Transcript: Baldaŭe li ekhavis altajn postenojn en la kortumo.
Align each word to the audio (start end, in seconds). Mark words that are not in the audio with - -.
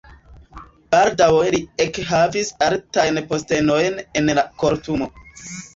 Baldaŭe 0.95 1.51
li 1.55 1.59
ekhavis 1.87 2.51
altajn 2.71 3.23
postenojn 3.31 4.05
en 4.23 4.37
la 4.41 4.51
kortumo. 4.65 5.15